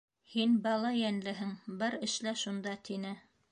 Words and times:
«Һин 0.35 0.55
бала 0.63 0.91
йәнлеһең, 1.01 1.53
бар, 1.83 1.99
эшлә 2.09 2.35
шунда»,- 2.47 2.77
тине. 2.91 3.13